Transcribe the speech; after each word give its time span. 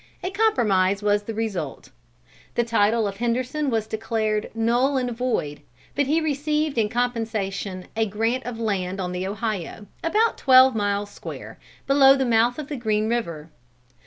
A 0.23 0.31
compromise 0.31 1.03
was 1.03 1.21
the 1.21 1.33
result. 1.35 1.91
The 2.55 2.63
title 2.63 3.07
of 3.07 3.17
Henderson 3.17 3.69
was 3.69 3.85
declared 3.85 4.49
"null 4.55 4.97
and 4.97 5.11
void." 5.11 5.61
But 5.93 6.07
he 6.07 6.19
received 6.19 6.79
in 6.79 6.89
compensation 6.89 7.85
a 7.95 8.07
grant 8.07 8.43
of 8.43 8.59
land 8.59 8.99
on 8.99 9.11
the 9.11 9.27
Ohio, 9.27 9.85
about 10.03 10.39
twelve 10.39 10.73
miles 10.73 11.11
square, 11.11 11.59
below 11.85 12.15
the 12.15 12.25
mouth 12.25 12.57
of 12.57 12.79
Green 12.79 13.07
River. 13.09 13.51